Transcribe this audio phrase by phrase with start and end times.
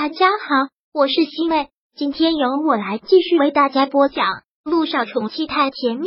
[0.00, 4.26] 大家好，我是西妹，今天由我来继续为大家播讲
[4.62, 6.06] 《路上宠妻太甜蜜》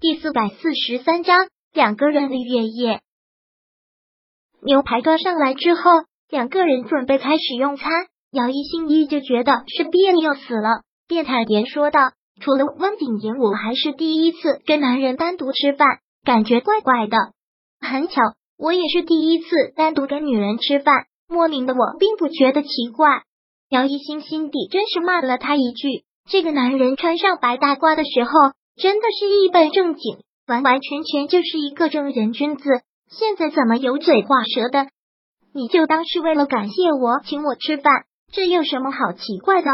[0.00, 3.00] 第四百四十三章两个人的月夜。
[4.60, 5.82] 牛排端上来之后，
[6.28, 7.88] 两个人准备开始用餐。
[8.32, 12.10] 姚一心依旧觉得是别扭死了，便坦言说道
[12.42, 17.16] ：“除了温景言，我还是第一次跟男人单独吃饭，感觉怪怪的。
[17.78, 18.20] 很巧，
[18.58, 23.22] 我也是第一次单独跟女人吃饭。”莫名的，我并不觉得奇怪。
[23.68, 28.30] 姚一新心底真是骂了他一句：“这个男人穿上白大褂的时候，
[28.74, 32.64] 真的是一本正经，完完全全就是一个正人君子。
[33.08, 34.88] 现在怎么油嘴滑舌的？
[35.54, 39.68] 你就当是为了感谢我，请我吃饭，这有什么好奇怪的？”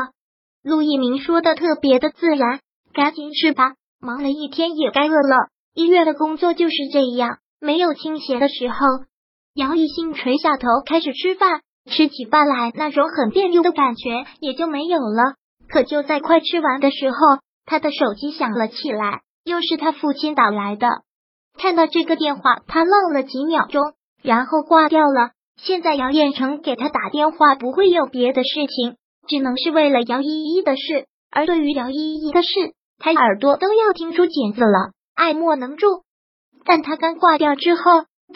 [0.62, 2.60] 陆一鸣说的特别的自然
[2.92, 5.48] ：“赶紧吃吧，忙了一天也该饿了。
[5.74, 8.76] 医院的工作就是这样，没有清闲的时候。”
[9.56, 15.36] 姚一兴垂下头开始吃饭，吃起饭来那种很别扭的感觉也就没有了。
[15.66, 17.16] 可就在快吃完的时候，
[17.64, 20.86] 他的手机响了起来，又是他父亲打来的。
[21.58, 25.30] 看到这个电话，他愣了几秒钟，然后挂掉了。
[25.56, 31.06] 现在姚彦成给他打电话，不会有别的事情，只能是为了姚依依的事。
[31.30, 35.86] 而对于姚依依的事，他耳朵都要听出茧子了，爱莫能助。
[36.66, 37.80] 但他刚挂掉之后。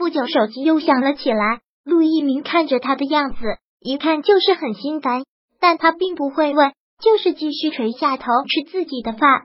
[0.00, 1.60] 不久，手机又响了起来。
[1.84, 3.36] 陆一鸣看着他的样子，
[3.80, 5.24] 一看就是很心烦，
[5.60, 9.42] 但他并不会问，就是继续垂下头吃自己的饭。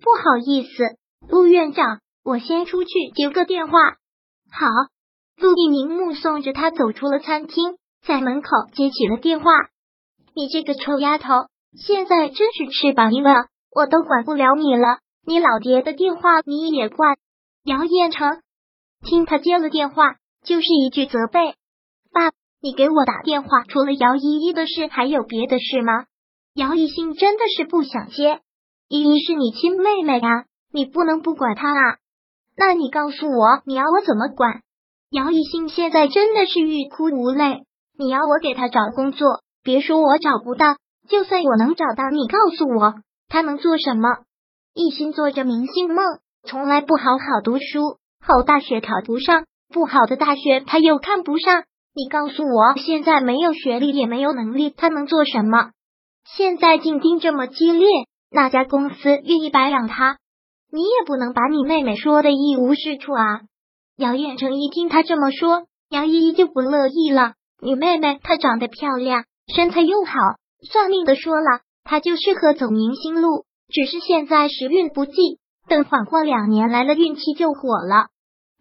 [0.00, 0.84] 不好意思，
[1.28, 3.72] 陆院长，我先出去接个电话。
[4.52, 4.68] 好，
[5.36, 7.76] 陆一鸣目送着他走出了餐厅，
[8.06, 9.50] 在门口接起了电话。
[10.32, 11.26] 你这个臭丫头，
[11.76, 15.00] 现在真是翅膀硬了，我都管不了你了。
[15.26, 17.16] 你老爹的电话你也挂？
[17.64, 18.40] 姚彦成。
[19.02, 21.54] 听他接了电话，就是一句责备
[22.12, 26.06] ：“爸，你给我打电话，除了姚依依的事，还有别的事吗？”
[26.54, 28.40] 姚一兴真的是不想接，
[28.88, 31.98] 依依是你亲妹妹啊，你不能不管她啊。
[32.56, 34.62] 那你告诉我，你要我怎么管？
[35.10, 37.62] 姚一兴现在真的是欲哭无泪。
[37.96, 40.76] 你要我给他找工作，别说我找不到，
[41.08, 42.94] 就算我能找到，你告诉我，
[43.28, 44.08] 他能做什么？
[44.74, 46.04] 一心做着明星梦，
[46.42, 47.98] 从来不好好读书。
[48.28, 51.64] 好大学考不上，不好的大学他又看不上。
[51.94, 55.70] 你告诉我，现在没有学历也没有能力，他能做什么？
[56.36, 57.88] 现在竞争这么激烈，
[58.30, 60.18] 那家公司愿意白养他？
[60.70, 63.40] 你也不能把你妹妹说的一无是处啊！
[63.96, 67.32] 姚远成一听他这么说，姚依依就不乐意了。
[67.62, 69.24] 你妹妹她长得漂亮，
[69.56, 70.12] 身材又好，
[70.70, 73.46] 算命的说了，她就适合走明星路。
[73.72, 78.08] 只是现在时运不济，等缓过两年来了，运气就火了。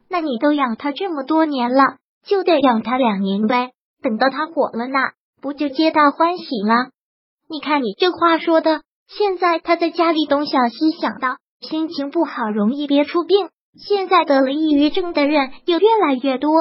[0.10, 3.72] 那你都养他这么多年了，就得养他两年呗。
[4.02, 4.98] 等到他火了呢，
[5.42, 6.92] 不就皆大欢喜了？
[7.50, 13.50] 你看你这话说的，现在他在家里东想西想的，心情不好，容易憋出病。
[13.80, 16.52] 现在得了抑郁症的人又越来越多。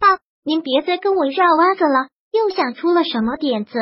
[0.00, 3.72] 爸，您别再跟我绕弯子了，又想出了什么点子？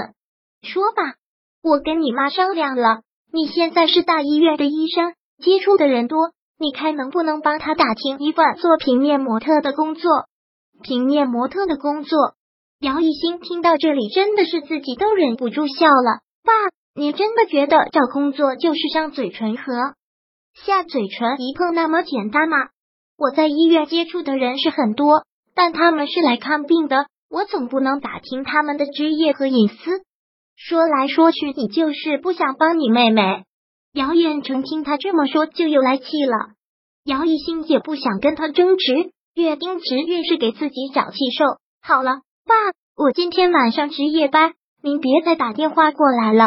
[0.63, 1.15] 说吧，
[1.63, 3.01] 我跟你妈商量了，
[3.33, 6.33] 你现在是大医院的医生，接触的人多。
[6.63, 10.11] 你看能不能帮他打听一份做平面模特的工作？
[10.83, 12.35] 平面模特的工作，
[12.81, 16.21] 姚一新听到这里，真的是自己都忍不住笑了。
[16.45, 16.53] 爸，
[16.95, 19.95] 你真的觉得找工作就是上嘴唇和
[20.53, 22.59] 下嘴唇一碰那么简单吗？
[23.17, 25.23] 我在医院接触的人是很多，
[25.55, 30.03] 但他们是来看病的，我总不能打听他们的职业和隐私。
[30.57, 33.45] 说来说去，你就是不想帮你妹妹。
[33.93, 36.55] 姚远成听他这么说，就又来气了。
[37.05, 41.45] 姚一心也不想跟他争执，越盯直越是给自己找气受。
[41.83, 42.55] 好了，爸，
[42.97, 46.47] 我今天晚上值夜班，您别再打电话过来了。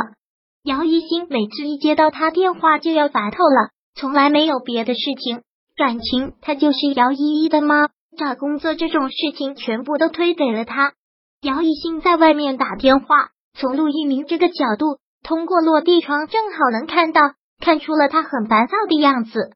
[0.64, 5.42] 姚一心每次一接到他电话就要烦透了，从来没有别的事情，
[5.76, 10.94] 感情他就是姚依依的妈，找工作这种事情全部都推给了他。
[11.42, 15.00] 姚一心在外面打电话，从陆一鸣这个角度。
[15.24, 17.22] 通过落地窗正好能看到，
[17.60, 19.52] 看出了他很烦躁的样子。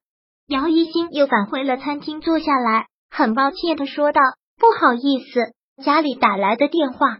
[0.48, 4.22] 姚一新又返回了餐厅，坐下来，很抱歉的说道
[4.58, 5.54] ：“不好意思，
[5.84, 7.20] 家里打来的电话。”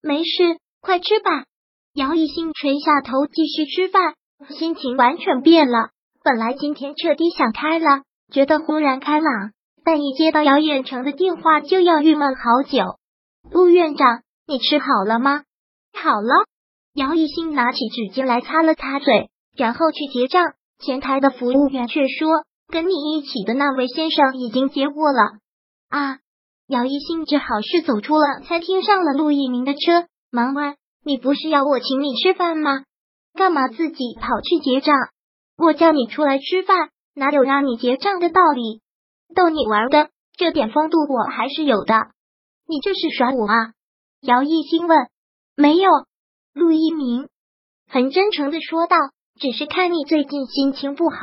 [0.00, 1.44] 没事，快吃吧。
[1.92, 4.14] 姚一新垂下头继续吃饭，
[4.48, 5.88] 心情完全变了。
[6.22, 8.02] 本来今天彻底想开了，
[8.32, 9.50] 觉得豁然开朗，
[9.84, 12.98] 但一接到姚远成的电话，就要郁闷好久。
[13.50, 15.42] 陆院长，你吃好了吗？
[15.92, 16.46] 好了。
[16.98, 20.54] 姚一兴拿起纸巾来擦了擦嘴，然后去结账。
[20.80, 22.28] 前台的服务员却说
[22.66, 25.38] ：“跟你一起的那位先生已经结过了。”
[25.90, 26.18] 啊！
[26.66, 30.74] 姚一兴只好是走出了餐厅，上了陆一鸣的车，忙问
[31.06, 32.82] ：“你不是要我请你吃饭吗？
[33.32, 34.96] 干嘛自己跑去结账？
[35.56, 38.80] 我叫你出来吃饭，哪有让你结账的道理？
[39.36, 41.94] 逗你玩的，这点风度我还是有的。
[42.66, 43.70] 你这是耍我啊？”
[44.20, 44.98] 姚一兴问。
[45.56, 45.90] 没有，
[46.58, 47.28] 陆一鸣
[47.88, 48.96] 很真诚的说道
[49.38, 51.16] ：“只是看你最近心情不好，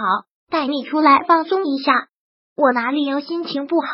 [0.49, 2.07] 带你出来放松一下。
[2.55, 3.89] 我哪里有心情不好？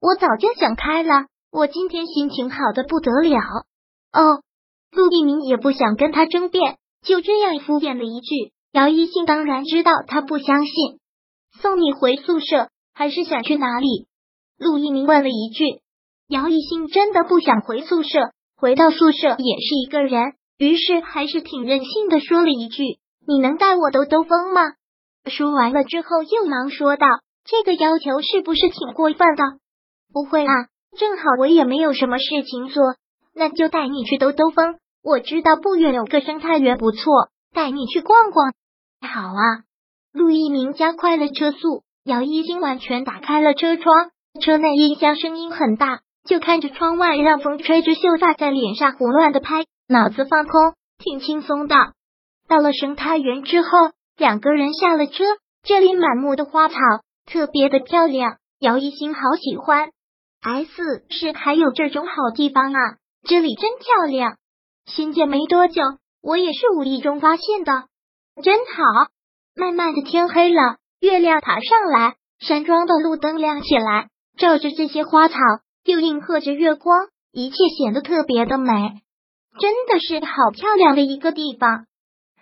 [0.00, 3.40] 我早就想开了，我今天心情好的不得了。”
[4.14, 4.42] 哦，
[4.92, 8.52] 陆一鸣也不想跟他争辩，就这样敷衍了一句。
[8.70, 11.00] 姚一兴当然知道他不相信，
[11.60, 14.06] 送你回宿舍还是想去哪里？
[14.58, 15.80] 陆一鸣问了一句。
[16.28, 18.30] 姚一兴真的不想回宿舍。
[18.54, 22.82] 回到宿舍也是一个人，于是还是挺任性的说了一句
[23.26, 24.60] ：“你能带我兜兜风吗？”
[25.26, 27.06] 说完了之后，又忙说道
[27.44, 29.42] ：“这个要求是不是挺过分的
[30.12, 30.52] ？”“不会啊，
[30.96, 32.96] 正好我也没有什么事情做，
[33.34, 34.76] 那就带你去兜兜风。
[35.02, 38.52] 我知道不远有个生态园不错，带你去逛逛。
[39.02, 39.64] ”“好啊！”
[40.12, 44.10] 陆一鸣加快了车速，姚一星完全打开了车窗，
[44.40, 46.00] 车内音箱声音很大。
[46.24, 51.76] 就看着窗外，让风吹着秀发在脸上胡乱的拍，脑子放空，挺轻松的。
[52.48, 53.68] 到了生态园之后，
[54.16, 55.24] 两个人下了车，
[55.62, 56.76] 这里满目的花草，
[57.26, 58.38] 特别的漂亮。
[58.58, 59.90] 姚一星好喜欢
[60.40, 62.96] ，S 是还有这种好地方啊，
[63.28, 64.36] 这里真漂亮。
[64.86, 65.82] 新建没多久，
[66.22, 67.84] 我也是无意中发现的，
[68.42, 69.10] 真好。
[69.54, 75.36] 慢慢的天黑了，月亮爬上来，山庄的路灯亮起来，照着这些花草。
[75.84, 79.02] 又应和着月光，一切显得特别的美，
[79.58, 81.86] 真的是好漂亮的一个地方。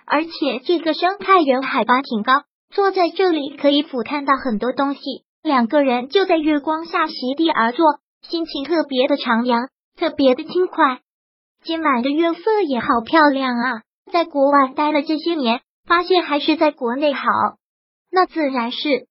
[0.07, 0.31] 而且
[0.65, 5.01] 这个生态园海拔挺高，坐在这里可以俯瞰到很多东西。
[5.43, 7.85] 两个人就在月光下席地而坐，
[8.23, 11.01] 心情特别的徜徉，特别的轻快。
[11.63, 13.83] 今晚的月色也好漂亮啊！
[14.13, 17.23] 在国外待了这些年，发现还是在国内好。
[18.11, 19.07] 那自然是，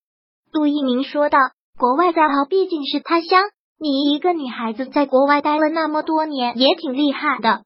[0.51, 1.37] 杜一鸣说道
[1.79, 3.43] ：“国外再好，毕竟是他乡。”
[3.81, 7.63] 你一个女孩子在国外待了那么多年，也挺厉害的。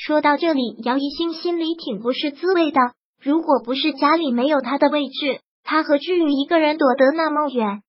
[0.00, 2.78] 说到这里，姚一星心里挺不是滋味的。
[3.20, 7.82] 如果不是家里没有他的位置，他何至于一个人躲得那么远？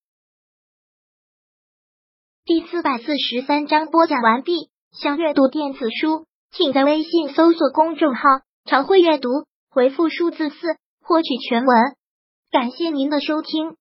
[2.46, 4.72] 第四百四十三章播讲完毕。
[4.92, 8.22] 想阅读电子书，请在微信搜索公众号
[8.66, 9.30] “常会阅读”，
[9.70, 10.56] 回复数字四
[11.04, 11.78] 获取全文。
[12.50, 13.76] 感谢您的收听。